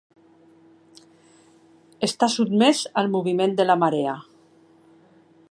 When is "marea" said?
3.85-4.19